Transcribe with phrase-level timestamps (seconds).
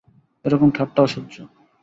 [0.45, 1.35] এ-রকম ঠাট্টা অসহ্য।